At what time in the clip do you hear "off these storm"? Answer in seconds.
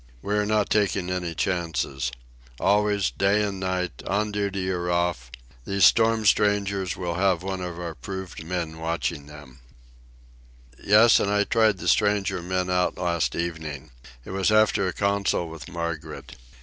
4.89-6.25